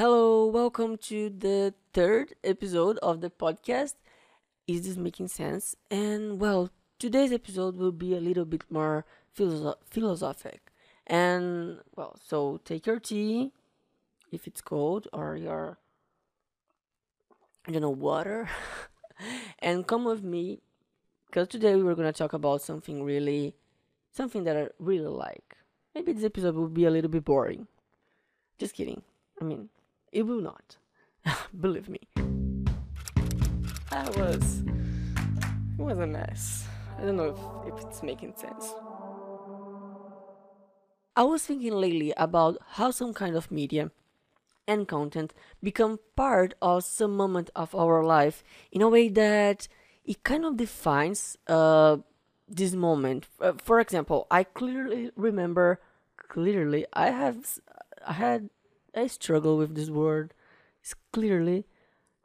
Hello, 0.00 0.46
welcome 0.46 0.96
to 0.96 1.28
the 1.28 1.74
third 1.92 2.32
episode 2.42 2.96
of 3.02 3.20
the 3.20 3.28
podcast. 3.28 3.96
Is 4.66 4.86
this 4.86 4.96
making 4.96 5.28
sense? 5.28 5.76
And 5.90 6.40
well, 6.40 6.70
today's 6.98 7.32
episode 7.32 7.76
will 7.76 7.92
be 7.92 8.14
a 8.14 8.18
little 8.18 8.46
bit 8.46 8.64
more 8.70 9.04
philosoph- 9.36 9.76
philosophic. 9.90 10.72
And 11.06 11.80
well, 11.96 12.16
so 12.26 12.62
take 12.64 12.86
your 12.86 12.98
tea 12.98 13.52
if 14.32 14.46
it's 14.46 14.62
cold 14.62 15.06
or 15.12 15.36
your 15.36 15.76
I 17.68 17.72
don't 17.72 17.82
know 17.82 17.90
water 17.90 18.48
and 19.58 19.86
come 19.86 20.06
with 20.06 20.22
me 20.22 20.62
because 21.26 21.46
today 21.48 21.76
we're 21.76 21.94
going 21.94 22.10
to 22.10 22.18
talk 22.18 22.32
about 22.32 22.62
something 22.62 23.04
really 23.04 23.54
something 24.12 24.44
that 24.44 24.56
I 24.56 24.68
really 24.78 25.12
like. 25.12 25.58
Maybe 25.94 26.14
this 26.14 26.24
episode 26.24 26.54
will 26.54 26.70
be 26.70 26.86
a 26.86 26.90
little 26.90 27.10
bit 27.10 27.26
boring. 27.26 27.66
Just 28.56 28.74
kidding. 28.74 29.02
I 29.38 29.44
mean, 29.44 29.68
it 30.12 30.22
will 30.22 30.40
not. 30.40 30.76
Believe 31.60 31.88
me. 31.88 32.00
I 33.92 34.08
was. 34.10 34.62
It 35.78 35.82
was 35.82 35.98
a 35.98 36.06
mess. 36.06 36.66
I 36.98 37.04
don't 37.04 37.16
know 37.16 37.28
if, 37.28 37.38
if 37.66 37.84
it's 37.84 38.02
making 38.02 38.34
sense. 38.36 38.74
I 41.16 41.22
was 41.24 41.44
thinking 41.44 41.72
lately 41.74 42.12
about 42.16 42.58
how 42.72 42.90
some 42.90 43.12
kind 43.12 43.36
of 43.36 43.50
media 43.50 43.90
and 44.66 44.86
content 44.88 45.34
become 45.62 45.98
part 46.16 46.54
of 46.62 46.84
some 46.84 47.16
moment 47.16 47.50
of 47.56 47.74
our 47.74 48.04
life 48.04 48.42
in 48.72 48.82
a 48.82 48.88
way 48.88 49.08
that 49.08 49.68
it 50.04 50.22
kind 50.24 50.44
of 50.44 50.56
defines 50.56 51.36
uh, 51.48 51.98
this 52.48 52.74
moment. 52.74 53.26
Uh, 53.40 53.52
for 53.62 53.80
example, 53.80 54.26
I 54.30 54.44
clearly 54.44 55.10
remember 55.16 55.80
clearly 56.16 56.86
I 56.92 57.10
have 57.10 57.58
I 58.06 58.12
had 58.14 58.50
I 58.94 59.06
struggle 59.06 59.56
with 59.56 59.74
this 59.74 59.90
word. 59.90 60.34
It's 60.82 60.94
clearly, 61.12 61.66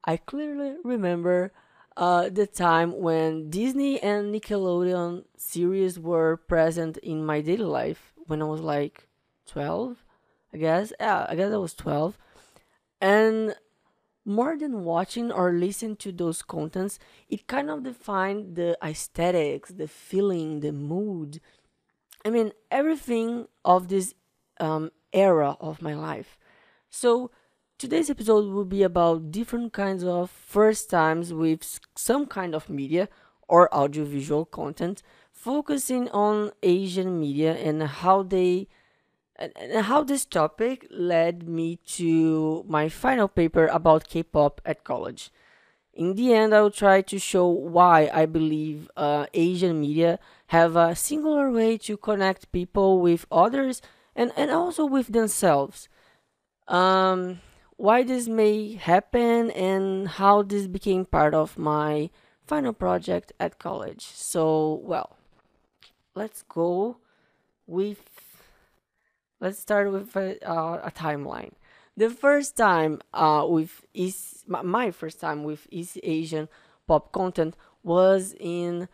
I 0.04 0.18
clearly 0.18 0.76
remember 0.84 1.52
uh, 1.98 2.30
the 2.30 2.48
time 2.48 3.00
when 3.00 3.50
Disney 3.50 4.02
and 4.02 4.34
Nickelodeon 4.34 5.26
series 5.38 6.00
were 6.00 6.38
present 6.38 6.98
in 6.98 7.26
my 7.26 7.42
daily 7.42 7.64
life 7.64 8.14
when 8.28 8.42
I 8.42 8.46
was 8.46 8.62
like 8.62 9.08
12, 9.48 10.04
I 10.54 10.58
guess. 10.58 10.94
Yeah, 11.00 11.26
I 11.30 11.36
guess 11.36 11.54
I 11.54 11.58
was 11.58 11.74
12. 11.74 12.18
And 13.02 13.56
more 14.26 14.58
than 14.58 14.84
watching 14.84 15.32
or 15.32 15.54
listening 15.54 15.96
to 15.98 16.12
those 16.12 16.42
contents, 16.42 16.98
it 17.30 17.48
kind 17.48 17.70
of 17.70 17.84
defined 17.84 18.56
the 18.56 18.78
aesthetics, 18.84 19.70
the 19.70 19.88
feeling, 19.88 20.62
the 20.62 20.72
mood. 20.72 21.40
I 22.26 22.32
mean, 22.32 22.52
everything 22.72 23.48
of 23.64 23.88
this 23.88 24.16
um, 24.60 24.92
era 25.14 25.56
of 25.60 25.82
my 25.82 25.94
life. 25.94 26.38
So, 26.98 27.30
today's 27.78 28.10
episode 28.10 28.54
will 28.54 28.64
be 28.64 28.82
about 28.82 29.30
different 29.30 29.74
kinds 29.74 30.06
of 30.06 30.32
first 30.32 30.90
times 30.90 31.34
with 31.34 31.82
some 31.94 32.26
kind 32.26 32.56
of 32.56 32.70
media 32.70 33.10
or 33.50 33.68
audiovisual 33.76 34.46
content, 34.46 35.04
focusing 35.34 36.08
on 36.12 36.54
Asian 36.64 37.20
media 37.20 37.54
and 37.54 37.84
how 37.84 38.24
they 38.24 38.70
and 39.36 39.86
how 39.88 40.04
this 40.04 40.24
topic 40.24 40.88
led 40.90 41.50
me 41.50 41.80
to 41.98 42.64
my 42.66 42.88
final 42.88 43.28
paper 43.28 43.68
about 43.68 44.08
K-pop 44.08 44.62
at 44.66 44.86
college. 44.86 45.32
In 45.94 46.16
the 46.16 46.34
end, 46.34 46.56
I 46.56 46.62
will 46.62 46.72
try 46.72 47.02
to 47.02 47.20
show 47.20 47.46
why 47.46 48.10
I 48.14 48.26
believe 48.26 48.90
uh, 48.96 49.26
Asian 49.34 49.82
media 49.82 50.18
have 50.48 50.78
a 50.78 50.96
singular 50.96 51.52
way 51.52 51.78
to 51.80 51.98
connect 51.98 52.54
people 52.54 53.02
with 53.02 53.26
others 53.30 53.82
and, 54.16 54.32
and 54.38 54.50
also 54.50 54.86
with 54.86 55.08
themselves 55.08 55.90
um, 56.68 57.40
why 57.78 58.04
this 58.04 58.28
may 58.28 58.74
happen 58.74 59.52
and 59.52 60.08
how 60.08 60.42
this 60.42 60.68
became 60.68 61.06
part 61.06 61.34
of 61.34 61.58
my 61.58 62.10
final 62.46 62.74
project 62.74 63.34
at 63.40 63.60
college. 63.60 64.06
So, 64.06 64.82
well, 64.84 65.18
let's 66.14 66.44
go 66.44 66.98
with 67.68 68.00
let's 69.40 69.60
start 69.60 69.92
with 69.92 70.16
a, 70.16 70.38
uh, 70.48 70.82
a 70.84 70.92
timeline. 70.92 71.52
The 71.98 72.10
first 72.10 72.58
time 72.58 73.02
uh, 73.14 73.46
with 73.48 73.86
East, 73.94 74.48
my 74.48 74.92
first 74.92 75.20
time 75.20 75.44
with 75.44 75.68
East 75.72 75.98
Asian 76.04 76.50
pop 76.88 77.12
content 77.12 77.56
was 77.84 78.36
in 78.40 78.90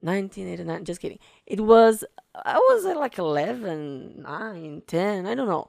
1989. 0.00 0.84
Just 0.84 1.00
kidding. 1.00 1.18
It 1.46 1.60
was 1.60 2.04
I 2.34 2.56
was 2.56 2.84
uh, 2.84 2.98
like 2.98 3.18
11, 3.18 4.22
9, 4.22 4.82
10, 4.86 5.26
I 5.26 5.34
don't 5.34 5.48
know 5.48 5.68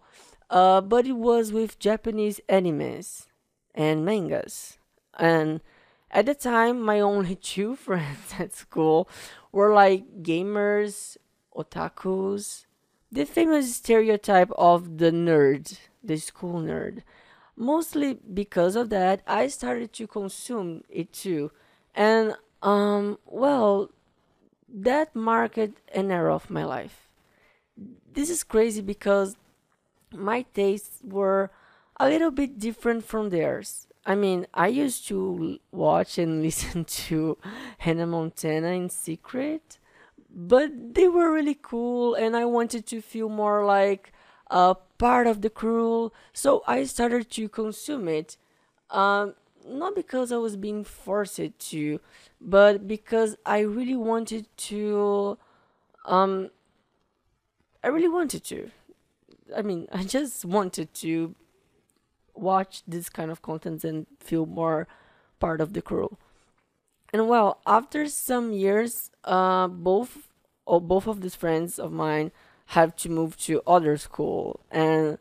uh, 0.54 0.80
but 0.82 1.08
it 1.08 1.14
was 1.14 1.52
with 1.52 1.80
Japanese 1.80 2.40
animes 2.48 3.26
and 3.74 4.06
mangas. 4.06 4.78
And 5.18 5.62
at 6.12 6.28
the 6.28 6.36
time, 6.36 6.80
my 6.80 7.00
only 7.00 7.36
two 7.54 7.76
friends 7.76 8.36
at 8.38 8.54
school 8.54 9.10
were 9.52 9.74
like 9.74 10.22
gamers, 10.22 11.18
otakus, 11.58 12.66
the 13.12 13.26
famous 13.26 13.76
stereotype 13.76 14.52
of 14.52 15.00
the 15.00 15.12
nerd, 15.12 15.80
the 16.04 16.18
school 16.18 16.62
nerd. 16.62 17.02
Mostly 17.58 18.20
because 18.32 18.76
of 18.76 18.90
that, 18.92 19.24
I 19.26 19.48
started 19.48 19.92
to 19.94 20.06
consume 20.06 20.84
it 20.88 21.12
too. 21.14 21.52
And, 21.96 22.36
um, 22.62 23.18
well, 23.26 23.90
that 24.70 25.16
marked 25.16 25.58
an 25.58 26.12
era 26.12 26.36
of 26.36 26.52
my 26.52 26.64
life. 26.64 27.08
This 28.14 28.30
is 28.30 28.44
crazy 28.44 28.82
because 28.82 29.36
my 30.14 30.44
tastes 30.54 31.00
were 31.04 31.52
a 32.00 32.08
little 32.08 32.32
bit 32.32 32.60
different 32.60 33.06
from 33.06 33.30
theirs. 33.30 33.88
I 34.06 34.16
mean, 34.16 34.48
I 34.54 34.68
used 34.68 35.08
to 35.08 35.60
watch 35.72 36.18
and 36.18 36.42
listen 36.48 36.86
to 36.86 37.38
Hannah 37.80 38.08
Montana 38.08 38.70
in 38.70 38.90
secret, 38.90 39.78
but 40.30 40.96
they 40.96 41.08
were 41.08 41.32
really 41.32 41.58
cool, 41.62 42.16
and 42.16 42.36
I 42.36 42.46
wanted 42.46 42.86
to 42.88 43.02
feel 43.02 43.30
more 43.30 43.66
like 43.66 44.12
a 44.48 44.76
part 44.98 45.28
of 45.28 45.42
the 45.42 45.50
crew, 45.50 46.12
so 46.34 46.64
I 46.68 46.84
started 46.84 47.30
to 47.32 47.50
consume 47.50 48.08
it. 48.08 48.38
Um, 48.90 49.36
not 49.66 49.96
because 49.96 50.32
I 50.32 50.38
was 50.38 50.56
being 50.56 50.84
forced 50.84 51.40
to, 51.58 52.00
but 52.42 52.88
because 52.88 53.38
I 53.46 53.60
really 53.60 53.96
wanted 53.96 54.46
to. 54.58 55.38
Um, 56.06 56.50
I 57.84 57.88
really 57.88 58.10
wanted 58.10 58.44
to. 58.46 58.72
I 59.56 59.62
mean, 59.62 59.88
I 59.94 60.04
just 60.04 60.46
wanted 60.46 60.94
to 60.96 61.36
watch 62.34 62.84
this 62.88 63.10
kind 63.10 63.32
of 63.32 63.42
content 63.42 63.84
and 63.84 64.08
feel 64.20 64.46
more 64.46 64.88
part 65.40 65.62
of 65.62 65.74
the 65.74 65.82
crew. 65.82 66.18
And 67.12 67.28
well, 67.28 67.62
after 67.66 68.08
some 68.08 68.54
years, 68.54 69.12
uh, 69.24 69.68
both 69.68 70.28
or 70.66 70.82
both 70.82 71.08
of 71.08 71.22
these 71.22 71.36
friends 71.36 71.78
of 71.78 71.92
mine 71.92 72.32
have 72.68 72.96
to 72.96 73.10
move 73.10 73.38
to 73.38 73.62
other 73.68 73.98
school, 73.98 74.62
and 74.72 75.18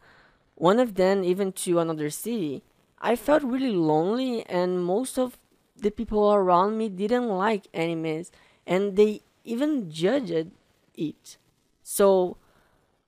one 0.55 0.79
of 0.81 0.95
them 0.95 1.25
even 1.25 1.53
to 1.53 1.79
another 1.81 2.11
city. 2.11 2.63
I 3.01 3.17
felt 3.17 3.43
really 3.43 3.73
lonely, 3.73 4.47
and 4.47 4.85
most 4.85 5.19
of 5.19 5.39
the 5.77 5.91
people 5.91 6.33
around 6.33 6.79
me 6.79 6.89
didn't 6.89 7.29
like 7.29 7.71
animes, 7.73 8.31
and 8.67 8.97
they 8.97 9.23
even 9.45 9.91
judged 9.91 10.53
it. 10.95 11.37
So 11.83 12.37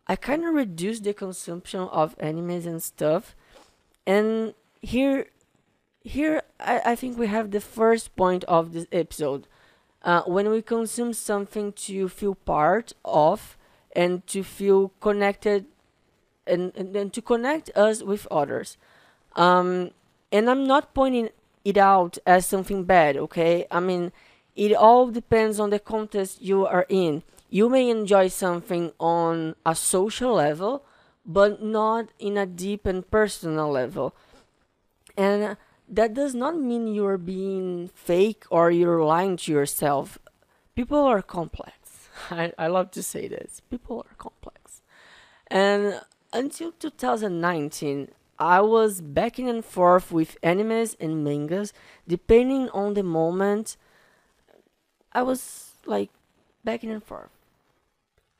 I 0.06 0.16
kind 0.16 0.44
of 0.44 0.54
reduced 0.54 1.04
the 1.04 1.14
consumption 1.14 1.80
of 1.80 2.16
animes 2.18 2.66
and 2.66 2.82
stuff. 2.82 3.34
And 4.06 4.54
here, 4.82 5.26
here 6.02 6.42
I, 6.60 6.82
I 6.84 6.94
think 6.94 7.18
we 7.18 7.26
have 7.28 7.50
the 7.50 7.60
first 7.60 8.14
point 8.16 8.44
of 8.44 8.72
this 8.72 8.86
episode. 8.92 9.46
Uh, 10.02 10.22
when 10.26 10.50
we 10.50 10.60
consume 10.60 11.14
something 11.14 11.72
to 11.72 12.10
feel 12.10 12.34
part 12.34 12.92
of 13.06 13.56
and 13.96 14.26
to 14.26 14.42
feel 14.42 14.92
connected 15.00 15.64
and, 16.46 16.72
and, 16.76 16.94
and 16.94 17.12
to 17.14 17.22
connect 17.22 17.70
us 17.74 18.02
with 18.02 18.26
others. 18.30 18.76
Um, 19.34 19.92
and 20.30 20.50
I'm 20.50 20.66
not 20.66 20.92
pointing 20.92 21.30
it 21.64 21.78
out 21.78 22.18
as 22.26 22.44
something 22.44 22.84
bad, 22.84 23.16
okay? 23.16 23.66
I 23.70 23.80
mean, 23.80 24.12
it 24.54 24.74
all 24.74 25.10
depends 25.10 25.58
on 25.58 25.70
the 25.70 25.78
context 25.78 26.42
you 26.42 26.66
are 26.66 26.86
in 26.90 27.22
you 27.50 27.68
may 27.68 27.88
enjoy 27.88 28.28
something 28.28 28.92
on 28.98 29.54
a 29.64 29.74
social 29.74 30.34
level, 30.34 30.84
but 31.24 31.62
not 31.62 32.08
in 32.18 32.36
a 32.36 32.46
deep 32.46 32.86
and 32.86 33.08
personal 33.10 33.70
level. 33.70 34.14
And 35.16 35.56
that 35.88 36.14
does 36.14 36.34
not 36.34 36.58
mean 36.58 36.92
you're 36.92 37.18
being 37.18 37.88
fake 37.94 38.44
or 38.50 38.70
you're 38.70 39.04
lying 39.04 39.36
to 39.38 39.52
yourself. 39.52 40.18
People 40.74 40.98
are 40.98 41.22
complex. 41.22 42.08
I, 42.30 42.52
I 42.58 42.66
love 42.66 42.90
to 42.92 43.02
say 43.02 43.28
this. 43.28 43.60
People 43.70 44.04
are 44.08 44.14
complex. 44.16 44.82
And 45.46 46.00
until 46.32 46.72
2019, 46.72 48.08
I 48.38 48.60
was 48.60 49.00
backing 49.00 49.48
and 49.48 49.64
forth 49.64 50.10
with 50.10 50.40
animes 50.42 50.96
and 50.98 51.22
mangas, 51.22 51.72
depending 52.08 52.68
on 52.70 52.94
the 52.94 53.04
moment. 53.04 53.76
I 55.12 55.22
was 55.22 55.70
like 55.86 56.10
backing 56.64 56.90
and 56.90 57.02
forth. 57.02 57.30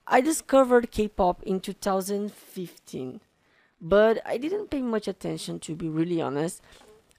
I 0.06 0.21
discovered 0.21 0.91
K-pop 0.91 1.43
in 1.44 1.61
2015, 1.61 3.21
but 3.81 4.21
I 4.26 4.37
didn't 4.37 4.71
pay 4.71 4.82
much 4.82 5.09
attention 5.09 5.59
to 5.61 5.75
be 5.75 5.88
really 5.88 6.21
honest. 6.21 6.61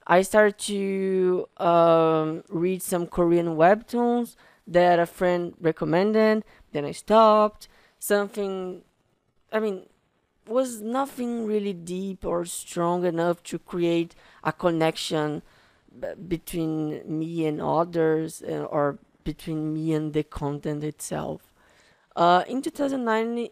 I 0.06 0.22
started 0.22 0.58
to 0.58 1.48
um, 1.56 2.44
read 2.48 2.80
some 2.80 3.08
Korean 3.08 3.56
webtoons 3.56 4.36
that 4.66 5.00
a 5.00 5.06
friend 5.06 5.54
recommended. 5.60 6.44
Then 6.72 6.84
I 6.84 6.92
stopped. 6.92 7.66
Something, 7.98 8.82
I 9.52 9.58
mean, 9.58 9.86
was 10.46 10.80
nothing 10.80 11.44
really 11.44 11.72
deep 11.72 12.24
or 12.24 12.44
strong 12.44 13.04
enough 13.04 13.42
to 13.44 13.58
create 13.58 14.14
a 14.44 14.52
connection 14.52 15.42
b- 15.98 16.08
between 16.28 17.02
me 17.04 17.46
and 17.46 17.60
others 17.60 18.42
uh, 18.48 18.62
or 18.64 18.98
between 19.26 19.74
me 19.74 19.92
and 19.92 20.14
the 20.14 20.22
content 20.22 20.82
itself. 20.82 21.52
Uh, 22.14 22.44
in 22.48 22.62
2009, 22.62 23.48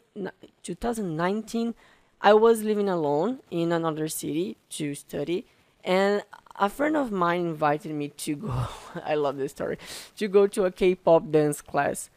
2019, 0.62 1.74
I 2.22 2.32
was 2.32 2.62
living 2.62 2.88
alone 2.88 3.40
in 3.50 3.72
another 3.72 4.08
city 4.08 4.56
to 4.70 4.94
study, 4.94 5.44
and 5.84 6.22
a 6.58 6.70
friend 6.70 6.96
of 6.96 7.12
mine 7.12 7.40
invited 7.40 7.92
me 7.92 8.08
to 8.08 8.36
go. 8.36 8.68
I 9.04 9.16
love 9.16 9.36
this 9.36 9.52
story 9.52 9.76
to 10.16 10.28
go 10.28 10.46
to 10.46 10.64
a 10.64 10.70
K-pop 10.70 11.30
dance 11.30 11.60
class, 11.60 12.08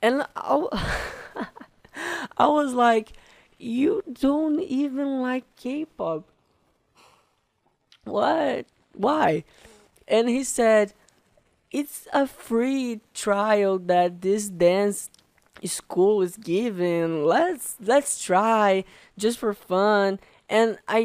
and 0.00 0.24
I, 0.34 1.44
I 2.38 2.46
was 2.46 2.72
like, 2.72 3.12
"You 3.58 4.02
don't 4.10 4.62
even 4.62 5.20
like 5.20 5.44
K-pop? 5.56 6.24
What? 8.04 8.64
Why?" 8.94 9.44
And 10.08 10.28
he 10.28 10.44
said, 10.44 10.94
"It's 11.78 12.08
a 12.12 12.26
free 12.26 13.00
trial 13.12 13.78
that 13.92 14.22
this 14.22 14.48
dance 14.48 15.10
school 15.64 16.22
is 16.22 16.36
giving. 16.36 17.24
Let's 17.24 17.76
let's 17.92 18.12
try 18.28 18.84
just 19.18 19.36
for 19.38 19.52
fun." 19.52 20.18
And 20.48 20.78
I 20.88 21.00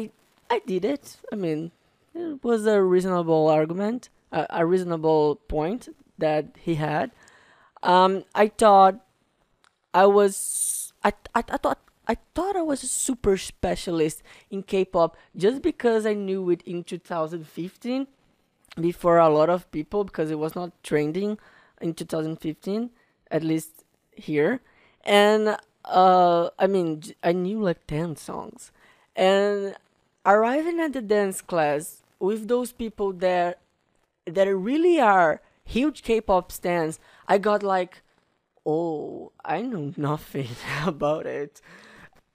I 0.48 0.60
did 0.64 0.84
it. 0.84 1.04
I 1.32 1.36
mean, 1.36 1.72
it 2.14 2.42
was 2.42 2.66
a 2.66 2.82
reasonable 2.82 3.48
argument, 3.48 4.08
a, 4.30 4.46
a 4.50 4.66
reasonable 4.66 5.36
point 5.48 5.88
that 6.16 6.44
he 6.66 6.76
had. 6.76 7.10
Um, 7.82 8.24
I 8.34 8.48
thought 8.48 8.94
I 9.92 10.06
was 10.06 10.92
I, 11.04 11.12
I, 11.34 11.44
I 11.48 11.56
thought 11.58 11.80
I 12.06 12.16
thought 12.34 12.56
I 12.56 12.62
was 12.62 12.82
a 12.82 12.88
super 12.88 13.36
specialist 13.36 14.22
in 14.50 14.62
K-pop 14.62 15.16
just 15.36 15.62
because 15.62 16.06
I 16.06 16.14
knew 16.14 16.50
it 16.50 16.62
in 16.62 16.84
2015 16.84 18.06
before 18.80 19.18
a 19.18 19.28
lot 19.28 19.50
of 19.50 19.70
people 19.70 20.04
because 20.04 20.30
it 20.30 20.38
was 20.38 20.54
not 20.54 20.72
trending 20.82 21.38
in 21.80 21.94
2015 21.94 22.90
at 23.30 23.42
least 23.42 23.84
here 24.12 24.60
and 25.04 25.56
uh 25.84 26.48
I 26.58 26.66
mean 26.66 27.02
I 27.22 27.32
knew 27.32 27.60
like 27.60 27.86
10 27.86 28.16
songs 28.16 28.72
and 29.14 29.74
arriving 30.24 30.80
at 30.80 30.92
the 30.92 31.02
dance 31.02 31.42
class 31.42 32.02
with 32.18 32.48
those 32.48 32.72
people 32.72 33.12
that 33.14 33.58
that 34.26 34.46
really 34.54 35.00
are 35.00 35.40
huge 35.64 36.02
K-pop 36.02 36.52
stans, 36.52 36.98
I 37.26 37.38
got 37.38 37.62
like, 37.62 38.02
oh, 38.64 39.32
I 39.44 39.62
know 39.62 39.92
nothing 39.96 40.48
about 40.86 41.26
it. 41.26 41.60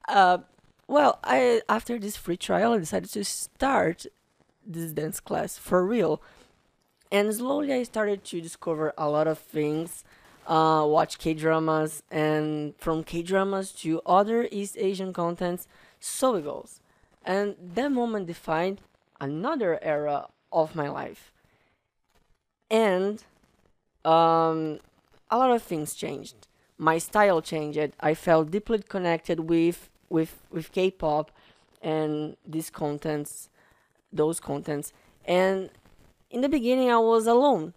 Uh, 0.07 0.39
well, 0.87 1.19
I 1.23 1.61
after 1.67 1.99
this 1.99 2.15
free 2.15 2.37
trial, 2.37 2.73
I 2.73 2.79
decided 2.79 3.11
to 3.11 3.23
start 3.23 4.05
this 4.67 4.91
dance 4.91 5.19
class 5.19 5.57
for 5.57 5.85
real, 5.85 6.21
and 7.11 7.33
slowly 7.33 7.73
I 7.73 7.83
started 7.83 8.23
to 8.25 8.41
discover 8.41 8.93
a 8.97 9.09
lot 9.09 9.27
of 9.27 9.39
things. 9.39 10.03
Uh, 10.45 10.85
watch 10.87 11.19
K 11.19 11.33
dramas, 11.33 12.03
and 12.09 12.73
from 12.77 13.03
K 13.03 13.21
dramas 13.21 13.71
to 13.81 14.01
other 14.05 14.47
East 14.49 14.77
Asian 14.77 15.11
contents, 15.11 15.67
so 15.99 16.35
it 16.35 16.45
goes. 16.45 16.79
And 17.25 17.55
that 17.75 17.91
moment 17.91 18.27
defined 18.27 18.79
another 19.19 19.77
era 19.81 20.27
of 20.51 20.73
my 20.73 20.87
life. 20.87 21.33
And 22.69 23.23
um, 24.05 24.79
a 25.29 25.37
lot 25.37 25.51
of 25.51 25.61
things 25.63 25.93
changed. 25.93 26.47
My 26.77 26.97
style 26.97 27.41
changed. 27.41 27.91
I 27.99 28.13
felt 28.13 28.51
deeply 28.51 28.79
connected 28.87 29.49
with 29.49 29.89
with 30.09 30.37
with 30.49 30.71
K-pop 30.71 31.31
and 31.81 32.37
these 32.45 32.69
contents, 32.69 33.49
those 34.11 34.39
contents. 34.39 34.93
And 35.25 35.69
in 36.29 36.41
the 36.41 36.49
beginning, 36.49 36.89
I 36.91 36.99
was 36.99 37.27
alone 37.27 37.73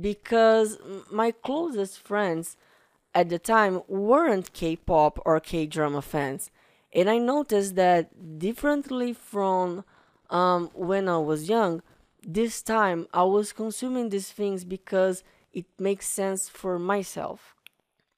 because 0.00 0.78
my 1.10 1.30
closest 1.30 1.98
friends 1.98 2.56
at 3.14 3.28
the 3.28 3.38
time 3.38 3.82
weren't 3.88 4.52
K-pop 4.52 5.18
or 5.24 5.38
K-drama 5.40 6.02
fans. 6.02 6.50
And 6.94 7.08
I 7.08 7.18
noticed 7.18 7.74
that 7.76 8.38
differently 8.38 9.12
from 9.12 9.84
um, 10.30 10.70
when 10.74 11.08
I 11.08 11.18
was 11.18 11.48
young, 11.48 11.82
this 12.26 12.62
time 12.62 13.06
I 13.12 13.24
was 13.24 13.52
consuming 13.52 14.08
these 14.08 14.30
things 14.30 14.64
because 14.64 15.24
it 15.52 15.66
makes 15.78 16.06
sense 16.08 16.48
for 16.48 16.78
myself, 16.78 17.54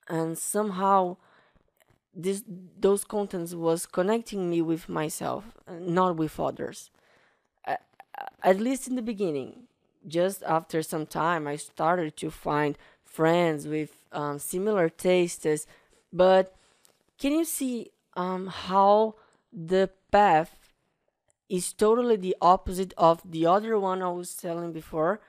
and 0.09 0.39
somehow 0.39 1.17
this 2.15 2.45
those 2.79 3.03
contents 3.05 3.55
was 3.55 3.87
connecting 3.87 4.49
me 4.49 4.63
with 4.63 4.89
myself, 4.89 5.45
not 5.69 6.17
with 6.17 6.39
others. 6.39 6.91
At 8.45 8.61
least 8.61 8.87
in 8.87 8.95
the 8.95 9.03
beginning, 9.03 9.65
just 10.07 10.45
after 10.45 10.83
some 10.83 11.07
time, 11.07 11.49
I 11.49 11.57
started 11.57 12.17
to 12.19 12.31
find 12.31 12.79
friends 13.05 13.67
with 13.67 13.91
um, 14.13 14.39
similar 14.39 14.89
tastes. 14.89 15.67
But 16.13 16.55
can 17.19 17.33
you 17.33 17.45
see 17.45 17.91
um, 18.17 18.47
how 18.47 19.17
the 19.53 19.91
path 20.13 20.65
is 21.49 21.73
totally 21.73 22.17
the 22.17 22.37
opposite 22.41 22.93
of 22.97 23.21
the 23.25 23.47
other 23.47 23.79
one 23.79 24.03
I 24.03 24.09
was 24.09 24.35
telling 24.35 24.73
before. 24.73 25.21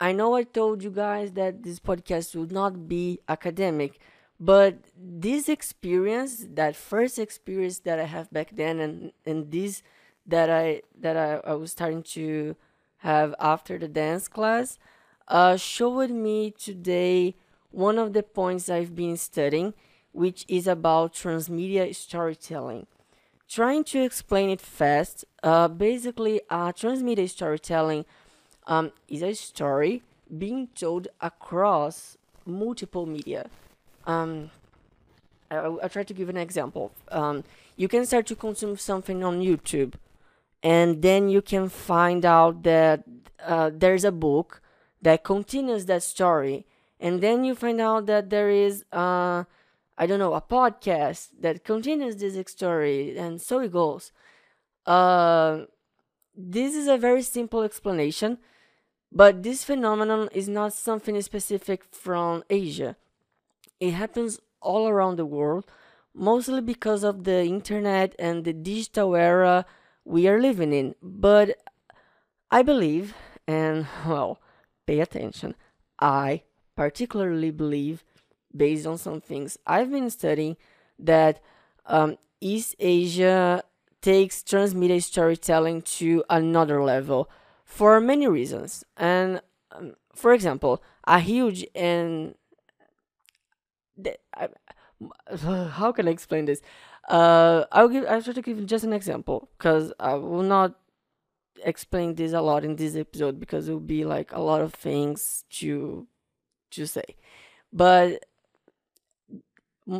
I 0.00 0.12
know 0.12 0.34
I 0.34 0.44
told 0.44 0.82
you 0.82 0.90
guys 0.90 1.32
that 1.32 1.62
this 1.62 1.78
podcast 1.78 2.34
would 2.36 2.52
not 2.52 2.88
be 2.88 3.20
academic, 3.28 3.98
but 4.38 4.78
this 4.96 5.48
experience, 5.48 6.46
that 6.54 6.74
first 6.74 7.18
experience 7.18 7.80
that 7.80 7.98
I 7.98 8.04
have 8.04 8.30
back 8.32 8.50
then 8.52 8.80
and, 8.80 9.12
and 9.26 9.50
this 9.50 9.82
that 10.30 10.50
I 10.50 10.82
that 11.00 11.16
I, 11.16 11.50
I 11.50 11.54
was 11.54 11.72
starting 11.72 12.02
to 12.14 12.56
have 12.98 13.34
after 13.38 13.78
the 13.78 13.88
dance 13.88 14.28
class 14.28 14.78
uh, 15.28 15.56
showed 15.56 16.10
me 16.10 16.50
today 16.50 17.34
one 17.70 17.98
of 17.98 18.12
the 18.12 18.22
points 18.22 18.68
I've 18.68 18.94
been 18.94 19.16
studying, 19.16 19.74
which 20.12 20.44
is 20.48 20.66
about 20.66 21.14
transmedia 21.14 21.94
storytelling 21.94 22.86
trying 23.50 23.82
to 23.82 24.00
explain 24.02 24.48
it 24.48 24.60
fast, 24.60 25.24
uh, 25.42 25.66
basically, 25.66 26.40
uh, 26.48 26.72
transmedia 26.72 27.28
storytelling 27.28 28.04
um, 28.66 28.92
is 29.08 29.22
a 29.22 29.34
story 29.34 30.02
being 30.38 30.68
told 30.68 31.08
across 31.20 32.16
multiple 32.46 33.06
media. 33.06 33.50
Um, 34.06 34.50
I, 35.50 35.56
I'll 35.56 35.88
try 35.88 36.04
to 36.04 36.14
give 36.14 36.28
an 36.28 36.36
example. 36.36 36.92
Um, 37.10 37.42
you 37.76 37.88
can 37.88 38.06
start 38.06 38.26
to 38.26 38.36
consume 38.36 38.76
something 38.76 39.24
on 39.24 39.40
YouTube, 39.40 39.94
and 40.62 41.02
then 41.02 41.28
you 41.28 41.42
can 41.42 41.68
find 41.68 42.24
out 42.24 42.62
that 42.64 43.04
uh, 43.44 43.70
there's 43.72 44.04
a 44.04 44.12
book 44.12 44.60
that 45.02 45.24
continues 45.24 45.86
that 45.86 46.02
story, 46.02 46.66
and 46.98 47.20
then 47.20 47.44
you 47.44 47.54
find 47.54 47.80
out 47.80 48.06
that 48.06 48.30
there 48.30 48.50
is 48.50 48.84
uh, 48.92 49.44
I 50.00 50.06
don't 50.06 50.18
know, 50.18 50.32
a 50.32 50.40
podcast 50.40 51.28
that 51.40 51.62
continues 51.62 52.16
this 52.16 52.50
story, 52.50 53.18
and 53.18 53.38
so 53.38 53.58
it 53.60 53.70
goes. 53.70 54.12
Uh, 54.86 55.66
this 56.34 56.74
is 56.74 56.88
a 56.88 56.96
very 56.96 57.20
simple 57.20 57.62
explanation, 57.62 58.38
but 59.12 59.42
this 59.42 59.62
phenomenon 59.62 60.30
is 60.32 60.48
not 60.48 60.72
something 60.72 61.20
specific 61.20 61.84
from 61.84 62.44
Asia. 62.48 62.96
It 63.78 63.90
happens 63.90 64.40
all 64.62 64.88
around 64.88 65.16
the 65.16 65.26
world, 65.26 65.66
mostly 66.14 66.62
because 66.62 67.04
of 67.04 67.24
the 67.24 67.44
internet 67.44 68.14
and 68.18 68.44
the 68.46 68.54
digital 68.54 69.14
era 69.14 69.66
we 70.04 70.28
are 70.28 70.40
living 70.40 70.72
in. 70.72 70.94
But 71.02 71.56
I 72.50 72.62
believe, 72.62 73.14
and 73.46 73.86
well, 74.06 74.40
pay 74.86 75.00
attention, 75.00 75.54
I 75.98 76.42
particularly 76.76 77.50
believe 77.50 78.04
based 78.56 78.86
on 78.86 78.98
some 78.98 79.20
things 79.20 79.58
I've 79.66 79.90
been 79.90 80.10
studying 80.10 80.56
that 80.98 81.40
um, 81.86 82.16
East 82.40 82.74
Asia 82.78 83.62
takes 84.00 84.42
transmedia 84.42 85.02
storytelling 85.02 85.82
to 85.82 86.24
another 86.30 86.82
level 86.82 87.30
for 87.64 88.00
many 88.00 88.26
reasons. 88.26 88.84
And 88.96 89.40
um, 89.72 89.94
for 90.14 90.32
example, 90.32 90.82
a 91.04 91.20
huge 91.20 91.66
and 91.74 92.34
I, 94.34 94.48
how 95.70 95.92
can 95.92 96.08
I 96.08 96.10
explain 96.10 96.46
this? 96.46 96.60
Uh, 97.08 97.64
I'll 97.72 97.88
give. 97.88 98.04
I'll 98.06 98.22
try 98.22 98.32
to 98.32 98.42
give 98.42 98.64
just 98.66 98.84
an 98.84 98.92
example 98.92 99.48
because 99.56 99.92
I 99.98 100.14
will 100.14 100.42
not 100.42 100.74
explain 101.64 102.14
this 102.14 102.32
a 102.32 102.40
lot 102.40 102.64
in 102.64 102.76
this 102.76 102.96
episode 102.96 103.38
because 103.40 103.68
it 103.68 103.72
will 103.72 103.80
be 103.80 104.04
like 104.04 104.32
a 104.32 104.40
lot 104.40 104.60
of 104.60 104.74
things 104.74 105.44
to 105.50 106.06
to 106.70 106.86
say. 106.86 107.16
But 107.72 108.24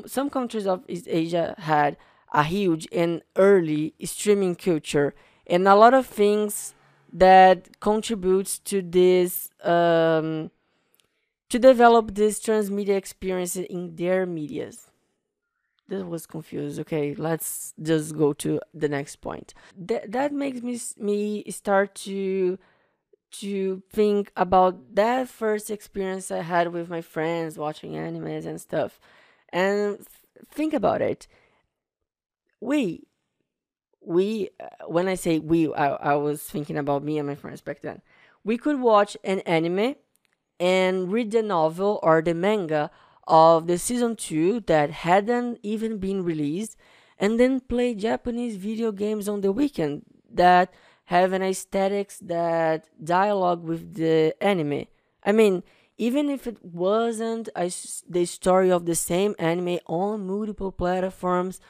some 0.06 0.30
countries 0.30 0.66
of 0.66 0.84
East 0.88 1.06
Asia 1.08 1.54
had 1.58 1.96
a 2.32 2.44
huge 2.44 2.86
and 2.92 3.22
early 3.36 3.94
streaming 4.04 4.54
culture 4.54 5.14
and 5.46 5.66
a 5.66 5.74
lot 5.74 5.94
of 5.94 6.06
things 6.06 6.74
that 7.12 7.80
contributes 7.80 8.58
to 8.60 8.82
this 8.82 9.50
um, 9.64 10.50
to 11.48 11.58
develop 11.58 12.14
this 12.14 12.38
transmedia 12.38 12.96
experience 12.96 13.56
in 13.56 13.96
their 13.96 14.26
medias 14.26 14.89
this 15.90 16.02
was 16.02 16.26
confused. 16.26 16.80
Okay 16.80 17.14
let's 17.14 17.74
just 17.82 18.16
go 18.16 18.32
to 18.34 18.60
the 18.72 18.88
next 18.88 19.16
point. 19.16 19.52
That 19.76 20.10
that 20.12 20.32
makes 20.32 20.62
me 20.62 20.80
me 20.96 21.50
start 21.50 21.94
to 22.06 22.58
to 23.32 23.82
think 23.92 24.32
about 24.36 24.96
that 24.96 25.28
first 25.28 25.70
experience 25.70 26.32
i 26.32 26.42
had 26.42 26.72
with 26.72 26.90
my 26.90 27.00
friends 27.00 27.56
watching 27.56 27.92
animes 27.92 28.44
and 28.44 28.60
stuff 28.60 28.98
and 29.52 30.04
think 30.50 30.74
about 30.74 31.02
it. 31.02 31.26
We 32.60 33.04
we 34.02 34.48
uh, 34.58 34.86
when 34.86 35.08
i 35.08 35.14
say 35.14 35.38
we 35.38 35.72
I, 35.74 35.88
I 35.88 36.14
was 36.14 36.42
thinking 36.42 36.78
about 36.78 37.04
me 37.04 37.18
and 37.18 37.26
my 37.28 37.34
friends 37.34 37.60
back 37.60 37.82
then. 37.82 38.00
We 38.44 38.56
could 38.56 38.80
watch 38.80 39.16
an 39.24 39.40
anime 39.40 39.96
and 40.58 41.12
read 41.12 41.30
the 41.30 41.42
novel 41.42 42.00
or 42.02 42.22
the 42.22 42.34
manga 42.34 42.90
of 43.30 43.68
the 43.68 43.78
season 43.78 44.16
2 44.16 44.60
that 44.66 44.90
hadn't 44.90 45.60
even 45.62 45.98
been 45.98 46.24
released 46.24 46.76
and 47.16 47.38
then 47.38 47.60
play 47.60 47.94
Japanese 47.94 48.56
video 48.56 48.90
games 48.90 49.28
on 49.28 49.40
the 49.40 49.52
weekend 49.52 50.02
that 50.32 50.74
have 51.04 51.32
an 51.32 51.42
aesthetics 51.42 52.18
that 52.18 52.86
dialogue 53.02 53.62
with 53.62 53.94
the 53.94 54.34
anime. 54.42 54.86
I 55.24 55.32
mean, 55.32 55.62
even 55.96 56.28
if 56.28 56.46
it 56.46 56.64
wasn't 56.64 57.48
a, 57.54 57.70
the 58.08 58.24
story 58.24 58.70
of 58.70 58.86
the 58.86 58.94
same 58.94 59.36
anime 59.38 59.78
on 59.86 60.26
multiple 60.26 60.72
platforms, 60.72 61.60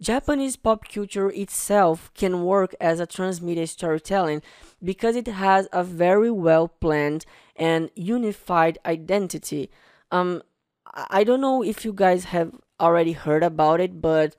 Japanese 0.00 0.56
pop 0.56 0.88
culture 0.88 1.30
itself 1.30 2.10
can 2.14 2.42
work 2.42 2.74
as 2.80 2.98
a 2.98 3.06
transmedia 3.06 3.68
storytelling 3.68 4.42
because 4.82 5.14
it 5.14 5.28
has 5.28 5.68
a 5.72 5.84
very 5.84 6.30
well 6.30 6.66
planned 6.66 7.24
and 7.54 7.90
unified 7.94 8.78
identity. 8.84 9.70
Um, 10.10 10.42
I 10.94 11.24
don't 11.24 11.40
know 11.40 11.62
if 11.62 11.84
you 11.84 11.92
guys 11.92 12.24
have 12.24 12.52
already 12.80 13.12
heard 13.12 13.42
about 13.42 13.80
it, 13.80 14.00
but 14.00 14.36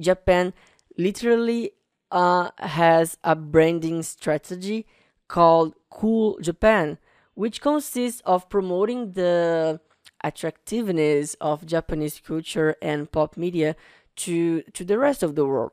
Japan 0.00 0.52
literally 0.98 1.72
uh, 2.10 2.50
has 2.58 3.16
a 3.22 3.36
branding 3.36 4.02
strategy 4.02 4.86
called 5.28 5.74
Cool 5.90 6.38
Japan, 6.40 6.98
which 7.34 7.60
consists 7.60 8.20
of 8.26 8.48
promoting 8.48 9.12
the 9.12 9.80
attractiveness 10.22 11.34
of 11.40 11.66
Japanese 11.66 12.20
culture 12.20 12.76
and 12.82 13.10
pop 13.10 13.36
media 13.36 13.76
to 14.16 14.62
to 14.72 14.84
the 14.84 14.98
rest 14.98 15.22
of 15.22 15.34
the 15.34 15.46
world. 15.46 15.72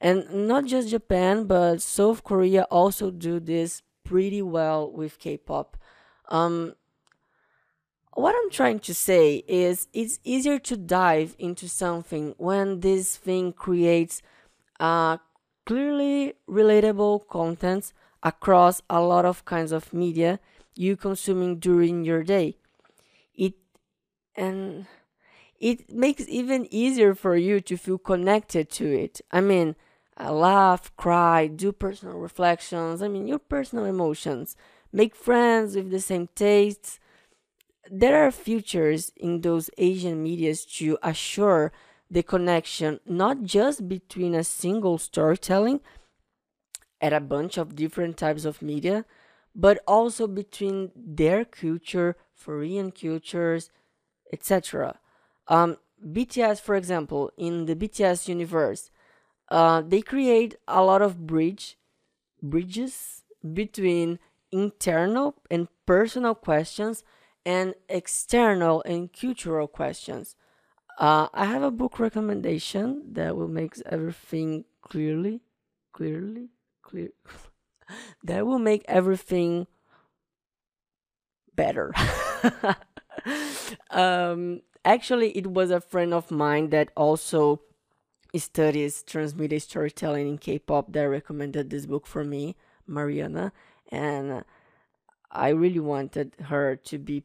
And 0.00 0.48
not 0.48 0.66
just 0.66 0.90
Japan, 0.90 1.44
but 1.44 1.80
South 1.82 2.22
Korea 2.22 2.62
also 2.70 3.10
do 3.10 3.40
this 3.40 3.82
pretty 4.04 4.42
well 4.42 4.90
with 4.90 5.18
K-pop. 5.18 5.76
Um, 6.28 6.74
what 8.18 8.34
I'm 8.36 8.50
trying 8.50 8.80
to 8.80 8.94
say 8.94 9.44
is 9.46 9.86
it's 9.92 10.18
easier 10.24 10.58
to 10.58 10.76
dive 10.76 11.36
into 11.38 11.68
something 11.68 12.34
when 12.36 12.80
this 12.80 13.16
thing 13.16 13.52
creates 13.52 14.22
uh, 14.80 15.18
clearly 15.64 16.34
relatable 16.50 17.28
content 17.28 17.92
across 18.24 18.82
a 18.90 19.00
lot 19.00 19.24
of 19.24 19.44
kinds 19.44 19.70
of 19.70 19.92
media 19.92 20.40
you 20.74 20.96
consuming 20.96 21.60
during 21.60 22.04
your 22.04 22.24
day. 22.24 22.56
It 23.34 23.54
and 24.34 24.86
it 25.60 25.92
makes 25.92 26.26
even 26.28 26.66
easier 26.74 27.14
for 27.14 27.36
you 27.36 27.60
to 27.60 27.76
feel 27.76 27.98
connected 27.98 28.68
to 28.70 28.86
it. 28.86 29.20
I 29.30 29.40
mean, 29.40 29.76
laugh, 30.20 30.90
cry, 30.96 31.46
do 31.46 31.70
personal 31.70 32.18
reflections. 32.18 33.00
I 33.00 33.06
mean, 33.06 33.28
your 33.28 33.38
personal 33.38 33.84
emotions. 33.84 34.56
Make 34.92 35.14
friends 35.14 35.76
with 35.76 35.92
the 35.92 36.00
same 36.00 36.28
tastes 36.34 36.98
there 37.90 38.24
are 38.24 38.30
features 38.30 39.12
in 39.16 39.40
those 39.40 39.70
Asian 39.78 40.22
medias 40.22 40.64
to 40.64 40.98
assure 41.02 41.72
the 42.10 42.22
connection 42.22 43.00
not 43.06 43.42
just 43.42 43.88
between 43.88 44.34
a 44.34 44.44
single 44.44 44.98
storytelling 44.98 45.80
at 47.00 47.12
a 47.12 47.20
bunch 47.20 47.58
of 47.58 47.76
different 47.76 48.16
types 48.16 48.44
of 48.44 48.62
media, 48.62 49.04
but 49.54 49.80
also 49.86 50.26
between 50.26 50.90
their 50.96 51.44
culture, 51.44 52.16
foreign 52.34 52.90
cultures, 52.90 53.70
etc. 54.32 54.98
Um, 55.46 55.76
BTS, 56.04 56.60
for 56.60 56.74
example, 56.74 57.30
in 57.36 57.66
the 57.66 57.74
BTS 57.74 58.28
universe, 58.28 58.90
uh, 59.50 59.82
they 59.82 60.02
create 60.02 60.56
a 60.66 60.82
lot 60.82 61.02
of 61.02 61.26
bridge 61.26 61.76
bridges 62.42 63.24
between 63.52 64.18
internal 64.52 65.34
and 65.50 65.68
personal 65.86 66.34
questions 66.34 67.02
and 67.48 67.74
external 67.88 68.82
and 68.82 69.10
cultural 69.10 69.66
questions. 69.66 70.36
Uh, 70.98 71.28
I 71.32 71.46
have 71.46 71.62
a 71.62 71.70
book 71.70 71.98
recommendation 71.98 73.02
that 73.12 73.38
will 73.38 73.48
make 73.48 73.72
everything 73.86 74.66
clearly, 74.82 75.40
clearly, 75.94 76.50
clear. 76.82 77.08
that 78.22 78.46
will 78.46 78.58
make 78.58 78.84
everything 78.86 79.66
better. 81.54 81.94
um, 83.92 84.60
actually, 84.84 85.30
it 85.30 85.46
was 85.46 85.70
a 85.70 85.80
friend 85.80 86.12
of 86.12 86.30
mine 86.30 86.68
that 86.68 86.90
also 86.98 87.62
studies 88.36 89.02
transmedia 89.02 89.62
storytelling 89.62 90.28
in 90.28 90.36
K-pop 90.36 90.92
that 90.92 91.04
recommended 91.04 91.70
this 91.70 91.86
book 91.86 92.06
for 92.06 92.24
me, 92.24 92.56
Mariana, 92.86 93.52
and 93.90 94.44
I 95.30 95.48
really 95.48 95.80
wanted 95.80 96.36
her 96.40 96.76
to 96.76 96.98
be 96.98 97.24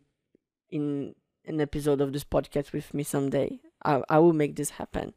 in 0.74 1.14
an 1.46 1.62
episode 1.62 2.02
of 2.02 2.12
this 2.14 2.24
podcast 2.24 2.74
with 2.74 2.94
me 2.94 3.04
someday. 3.04 3.60
I, 3.86 4.02
I 4.10 4.18
will 4.18 4.34
make 4.34 4.56
this 4.56 4.72
happen. 4.72 5.14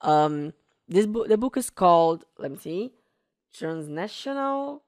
Um, 0.00 0.54
this 0.88 1.06
book, 1.06 1.28
the 1.28 1.36
book 1.36 1.56
is 1.56 1.68
called, 1.68 2.24
let 2.38 2.50
me 2.50 2.56
see, 2.56 2.92
Transnational 3.52 4.84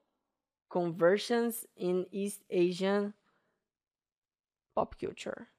Conversions 0.71 1.65
in 1.77 2.07
East 2.11 2.41
Asian 2.49 3.13
Pop 4.75 4.95
Culture. 4.99 5.49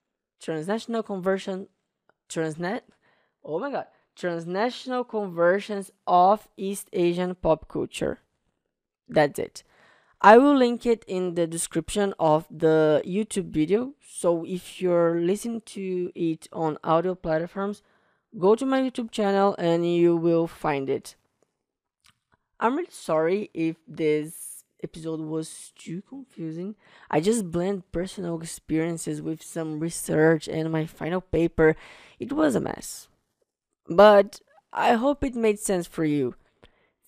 Transnational 0.41 1.05
conversion, 1.05 1.69
transnet, 2.29 2.81
oh 3.45 3.61
my 3.61 3.71
god, 3.71 3.87
transnational 4.17 5.05
conversions 5.05 5.93
of 6.07 6.49
East 6.57 6.89
Asian 6.93 7.37
pop 7.37 7.69
culture. 7.69 8.19
That's 9.09 9.39
it. 9.39 9.63
I 10.25 10.39
will 10.39 10.57
link 10.57 10.87
it 10.87 11.05
in 11.09 11.35
the 11.35 11.49
description 11.49 12.15
of 12.17 12.47
the 12.49 13.03
YouTube 13.05 13.51
video. 13.51 13.95
So 14.09 14.45
if 14.47 14.81
you're 14.81 15.21
listening 15.21 15.63
to 15.75 16.13
it 16.15 16.47
on 16.53 16.79
audio 16.85 17.17
platforms, 17.17 17.83
go 18.39 18.55
to 18.55 18.65
my 18.65 18.81
YouTube 18.81 19.11
channel 19.11 19.57
and 19.59 19.85
you 19.85 20.17
will 20.17 20.47
find 20.47 20.89
it. 20.89 21.17
I'm 22.61 22.77
really 22.77 22.87
sorry 22.93 23.51
if 23.53 23.79
this 23.89 24.63
episode 24.81 25.19
was 25.19 25.73
too 25.77 26.03
confusing. 26.09 26.77
I 27.11 27.19
just 27.19 27.51
blend 27.51 27.91
personal 27.91 28.41
experiences 28.41 29.21
with 29.21 29.43
some 29.43 29.81
research 29.81 30.47
and 30.47 30.71
my 30.71 30.87
final 30.87 31.21
paper. 31.21 31.75
It 32.21 32.33
was 32.33 32.55
a 32.55 32.61
mess. 32.61 33.09
But 33.89 34.41
I 34.73 34.93
hope 34.93 35.25
it 35.25 35.35
made 35.35 35.59
sense 35.59 35.89
for 35.89 36.05
you. 36.05 36.37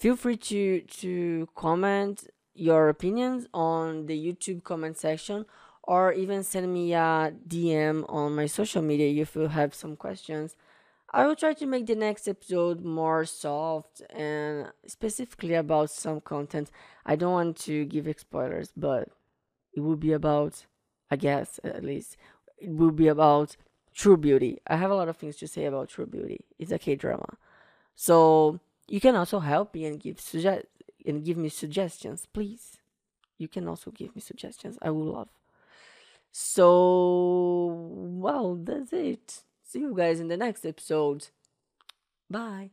Feel 0.01 0.17
free 0.17 0.37
to 0.37 0.81
to 0.81 1.49
comment 1.55 2.27
your 2.55 2.89
opinions 2.89 3.47
on 3.53 4.07
the 4.07 4.17
YouTube 4.17 4.63
comment 4.63 4.97
section 4.97 5.45
or 5.83 6.13
even 6.13 6.43
send 6.43 6.73
me 6.73 6.95
a 6.95 7.33
DM 7.47 8.05
on 8.09 8.35
my 8.35 8.47
social 8.47 8.83
media 8.83 9.23
if 9.23 9.35
you 9.35 9.49
have 9.49 9.75
some 9.75 9.97
questions. 9.97 10.57
I 11.13 11.27
will 11.27 11.37
try 11.37 11.53
to 11.55 11.67
make 11.67 11.87
the 11.87 11.95
next 11.95 12.27
episode 12.27 12.85
more 12.85 13.25
soft 13.25 14.03
and 14.11 14.73
specifically 14.87 15.55
about 15.55 15.91
some 15.91 16.21
content. 16.21 16.71
I 17.07 17.17
don't 17.17 17.33
want 17.33 17.57
to 17.59 17.85
give 17.85 18.13
spoilers, 18.19 18.73
but 18.77 19.09
it 19.75 19.81
will 19.81 19.97
be 19.97 20.13
about, 20.13 20.67
I 21.11 21.17
guess 21.17 21.61
at 21.63 21.85
least, 21.85 22.17
it 22.59 22.71
will 22.71 22.91
be 22.91 23.09
about 23.09 23.57
True 23.95 24.17
Beauty. 24.17 24.59
I 24.67 24.77
have 24.77 24.91
a 24.91 24.97
lot 24.97 25.09
of 25.09 25.17
things 25.17 25.37
to 25.37 25.47
say 25.47 25.67
about 25.67 25.89
True 25.89 26.07
Beauty. 26.07 26.47
It's 26.59 26.73
a 26.73 26.79
K 26.79 26.97
drama. 26.97 27.37
So 27.95 28.59
you 28.89 29.01
can 29.01 29.15
also 29.15 29.39
help 29.39 29.75
me 29.75 29.85
and 29.85 30.01
give 30.01 30.21
suggest 30.21 30.67
and 31.05 31.25
give 31.25 31.37
me 31.37 31.49
suggestions, 31.49 32.27
please. 32.33 32.79
You 33.39 33.49
can 33.49 33.69
also 33.69 33.91
give 33.91 34.15
me 34.15 34.21
suggestions. 34.21 34.79
I 34.81 34.91
will 34.91 35.13
love. 35.13 35.29
So, 36.33 37.67
well, 37.93 38.57
that's 38.57 38.93
it. 38.93 39.43
See 39.63 39.81
you 39.81 39.95
guys 39.97 40.21
in 40.21 40.29
the 40.29 40.37
next 40.37 40.65
episode. 40.65 41.29
Bye. 42.31 42.71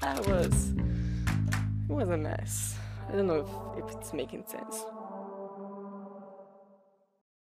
That 0.00 0.26
was 0.26 0.72
it 1.88 1.92
was 1.92 2.08
a 2.08 2.16
mess. 2.16 2.76
I 3.08 3.12
don't 3.12 3.26
know 3.26 3.74
if, 3.76 3.84
if 3.84 3.96
it's 3.96 4.12
making 4.12 4.44
sense. 4.46 4.84